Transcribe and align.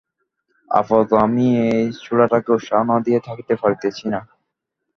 আপাতত 0.71 1.11
আমি 1.25 1.45
এই 1.67 1.85
ছোঁড়াটাকে 2.01 2.49
উৎসাহ 2.51 2.81
না 2.83 2.95
দিয়া 3.05 3.19
থাকিতে 3.27 3.53
পারিতেছি 3.61 4.05
না। 4.13 4.19